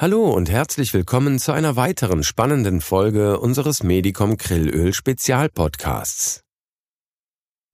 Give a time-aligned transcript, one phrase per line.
[0.00, 6.40] Hallo und herzlich willkommen zu einer weiteren spannenden Folge unseres Medicom Grillöl Spezialpodcasts.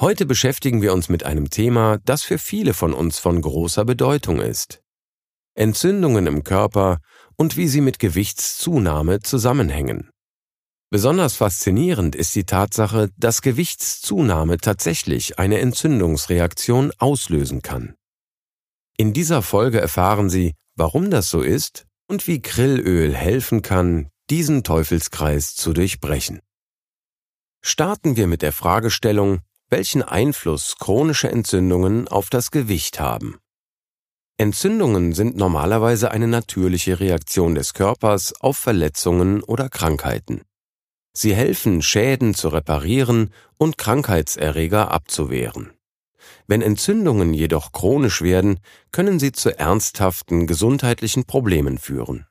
[0.00, 4.40] Heute beschäftigen wir uns mit einem Thema, das für viele von uns von großer Bedeutung
[4.40, 4.80] ist.
[5.54, 7.00] Entzündungen im Körper
[7.36, 10.08] und wie sie mit Gewichtszunahme zusammenhängen.
[10.88, 17.96] Besonders faszinierend ist die Tatsache, dass Gewichtszunahme tatsächlich eine Entzündungsreaktion auslösen kann.
[18.96, 24.64] In dieser Folge erfahren Sie, warum das so ist und wie Grillöl helfen kann, diesen
[24.64, 26.40] Teufelskreis zu durchbrechen.
[27.62, 33.38] Starten wir mit der Fragestellung, welchen Einfluss chronische Entzündungen auf das Gewicht haben.
[34.36, 40.42] Entzündungen sind normalerweise eine natürliche Reaktion des Körpers auf Verletzungen oder Krankheiten.
[41.16, 45.72] Sie helfen, Schäden zu reparieren und Krankheitserreger abzuwehren.
[46.46, 48.60] Wenn Entzündungen jedoch chronisch werden,
[48.92, 52.26] können sie zu ernsthaften gesundheitlichen Problemen führen.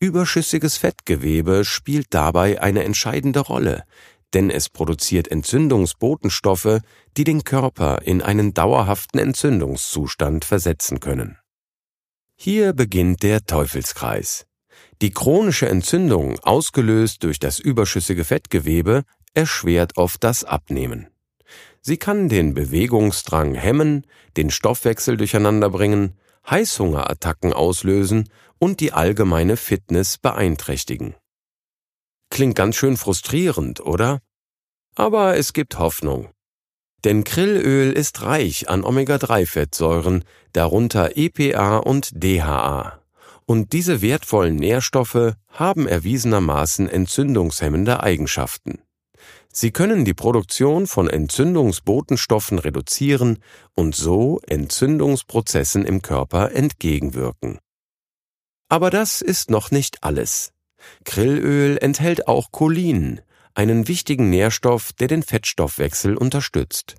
[0.00, 3.84] Überschüssiges Fettgewebe spielt dabei eine entscheidende Rolle,
[4.34, 6.80] denn es produziert Entzündungsbotenstoffe,
[7.16, 11.38] die den Körper in einen dauerhaften Entzündungszustand versetzen können.
[12.36, 14.46] Hier beginnt der Teufelskreis.
[15.02, 19.02] Die chronische Entzündung, ausgelöst durch das überschüssige Fettgewebe,
[19.34, 21.08] erschwert oft das Abnehmen.
[21.80, 31.14] Sie kann den Bewegungsdrang hemmen, den Stoffwechsel durcheinanderbringen, Heißhungerattacken auslösen und die allgemeine Fitness beeinträchtigen.
[32.30, 34.20] Klingt ganz schön frustrierend, oder?
[34.94, 36.30] Aber es gibt Hoffnung.
[37.04, 43.00] Denn Krillöl ist reich an Omega-3-Fettsäuren, darunter EPA und DHA.
[43.46, 48.82] Und diese wertvollen Nährstoffe haben erwiesenermaßen entzündungshemmende Eigenschaften.
[49.60, 53.40] Sie können die Produktion von Entzündungsbotenstoffen reduzieren
[53.74, 57.58] und so Entzündungsprozessen im Körper entgegenwirken.
[58.68, 60.52] Aber das ist noch nicht alles.
[61.04, 63.20] Krillöl enthält auch Cholin,
[63.52, 66.94] einen wichtigen Nährstoff, der den Fettstoffwechsel unterstützt.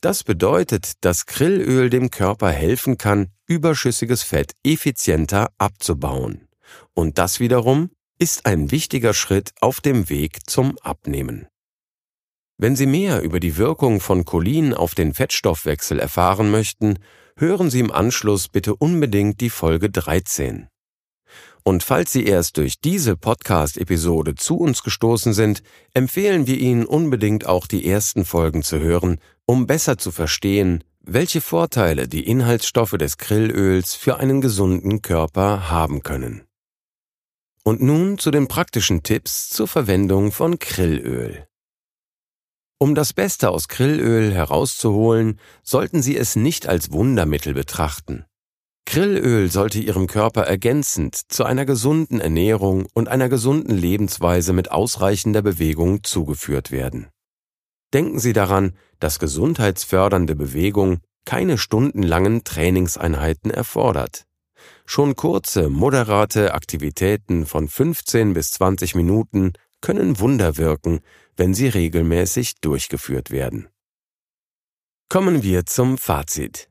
[0.00, 6.48] Das bedeutet, dass Krillöl dem Körper helfen kann, überschüssiges Fett effizienter abzubauen.
[6.94, 11.48] Und das wiederum ist ein wichtiger Schritt auf dem Weg zum Abnehmen.
[12.60, 16.98] Wenn Sie mehr über die Wirkung von Cholin auf den Fettstoffwechsel erfahren möchten,
[17.36, 20.66] hören Sie im Anschluss bitte unbedingt die Folge 13.
[21.62, 25.62] Und falls Sie erst durch diese Podcast-Episode zu uns gestoßen sind,
[25.94, 31.40] empfehlen wir Ihnen unbedingt auch die ersten Folgen zu hören, um besser zu verstehen, welche
[31.40, 36.42] Vorteile die Inhaltsstoffe des Grillöls für einen gesunden Körper haben können.
[37.62, 41.47] Und nun zu den praktischen Tipps zur Verwendung von Grillöl.
[42.80, 48.24] Um das Beste aus Grillöl herauszuholen, sollten Sie es nicht als Wundermittel betrachten.
[48.86, 55.42] Grillöl sollte Ihrem Körper ergänzend zu einer gesunden Ernährung und einer gesunden Lebensweise mit ausreichender
[55.42, 57.08] Bewegung zugeführt werden.
[57.92, 64.24] Denken Sie daran, dass gesundheitsfördernde Bewegung keine stundenlangen Trainingseinheiten erfordert.
[64.86, 71.00] Schon kurze, moderate Aktivitäten von 15 bis 20 Minuten können Wunder wirken,
[71.38, 73.68] wenn sie regelmäßig durchgeführt werden.
[75.08, 76.68] Kommen wir zum Fazit.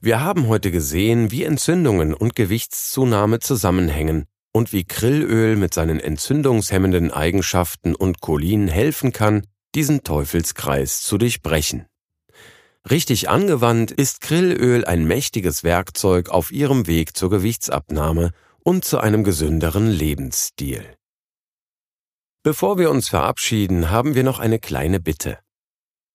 [0.00, 7.10] Wir haben heute gesehen, wie Entzündungen und Gewichtszunahme zusammenhängen und wie Krillöl mit seinen entzündungshemmenden
[7.10, 11.86] Eigenschaften und Cholin helfen kann, diesen Teufelskreis zu durchbrechen.
[12.90, 19.24] Richtig angewandt ist Krillöl ein mächtiges Werkzeug auf ihrem Weg zur Gewichtsabnahme und zu einem
[19.24, 20.97] gesünderen Lebensstil.
[22.48, 25.38] Bevor wir uns verabschieden, haben wir noch eine kleine Bitte.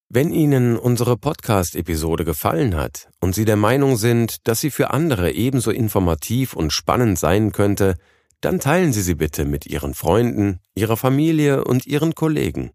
[0.10, 5.32] Wenn Ihnen unsere Podcast-Episode gefallen hat und Sie der Meinung sind, dass sie für andere
[5.32, 7.98] ebenso informativ und spannend sein könnte,
[8.42, 12.72] dann teilen Sie sie bitte mit Ihren Freunden, Ihrer Familie und Ihren Kollegen.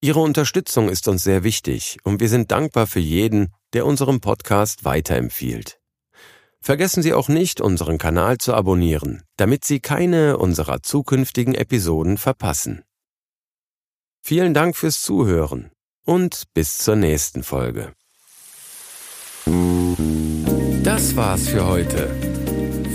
[0.00, 4.84] Ihre Unterstützung ist uns sehr wichtig und wir sind dankbar für jeden, der unserem Podcast
[4.84, 5.80] weiterempfiehlt.
[6.60, 12.82] Vergessen Sie auch nicht, unseren Kanal zu abonnieren, damit Sie keine unserer zukünftigen Episoden verpassen.
[14.22, 15.70] Vielen Dank fürs Zuhören
[16.04, 17.92] und bis zur nächsten Folge.
[20.82, 22.08] Das war's für heute.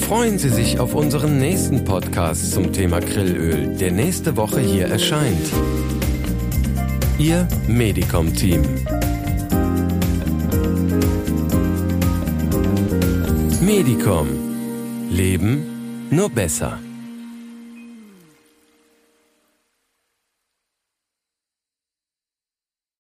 [0.08, 5.48] Freuen Sie sich auf unseren nächsten Podcast zum Thema Grillöl, der nächste Woche hier erscheint.
[7.18, 9.03] Ihr Medicom-Team.
[13.66, 14.28] Medicom.
[15.10, 16.83] Leben nur besser.